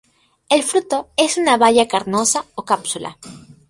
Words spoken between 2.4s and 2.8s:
o